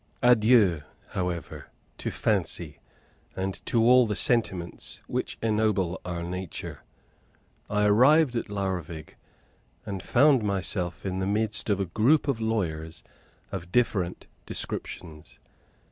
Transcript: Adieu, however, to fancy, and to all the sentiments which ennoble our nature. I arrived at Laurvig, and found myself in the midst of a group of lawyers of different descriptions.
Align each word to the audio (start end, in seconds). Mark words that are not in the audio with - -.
Adieu, 0.23 0.81
however, 1.09 1.67
to 1.99 2.09
fancy, 2.09 2.79
and 3.35 3.63
to 3.67 3.83
all 3.83 4.07
the 4.07 4.15
sentiments 4.15 4.99
which 5.05 5.37
ennoble 5.43 6.01
our 6.03 6.23
nature. 6.23 6.81
I 7.69 7.85
arrived 7.85 8.35
at 8.35 8.49
Laurvig, 8.49 9.15
and 9.85 10.01
found 10.01 10.41
myself 10.41 11.05
in 11.05 11.19
the 11.19 11.27
midst 11.27 11.69
of 11.69 11.79
a 11.79 11.85
group 11.85 12.27
of 12.27 12.41
lawyers 12.41 13.03
of 13.51 13.71
different 13.71 14.25
descriptions. 14.47 15.37